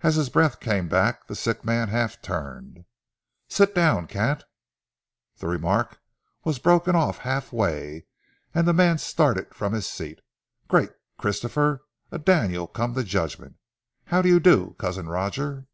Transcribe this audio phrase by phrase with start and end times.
[0.00, 2.84] As his breath came back the sick man half turned.
[3.46, 4.42] "Sit down, can't"
[5.38, 6.00] The remark
[6.42, 8.06] was broken off half way,
[8.52, 10.18] and the man started from his seat.
[10.66, 11.84] "Great Christopher!
[12.10, 13.54] A Daniel come to judgment!
[14.06, 15.68] How do you do, Cousin Roger?"